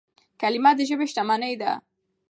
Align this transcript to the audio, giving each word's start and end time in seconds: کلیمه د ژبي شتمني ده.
کلیمه 0.41 0.71
د 0.77 0.79
ژبي 0.89 1.05
شتمني 1.11 1.53
ده. 1.61 1.71